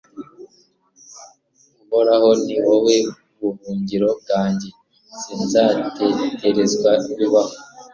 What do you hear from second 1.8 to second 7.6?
uhoraho, ni wowe buhungiro bwanjye, sinzateterezwa bibaho